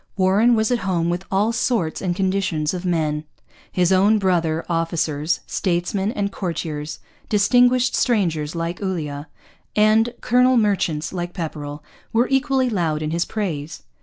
[0.17, 3.23] Warren was at home with all sorts and conditions of men.
[3.71, 6.97] His own brother officers, statesmen and courtiers,
[7.29, 9.27] distinguished strangers like Ulloa,
[9.75, 11.83] and colonial merchants like Pepperrell,
[12.13, 13.83] were equally loud in his praise.